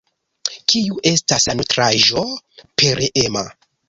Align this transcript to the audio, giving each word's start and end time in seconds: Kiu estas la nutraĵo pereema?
Kiu 0.71 0.95
estas 1.09 1.45
la 1.49 1.53
nutraĵo 1.59 2.23
pereema? 2.81 3.45